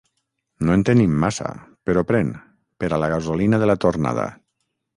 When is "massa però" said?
1.23-2.03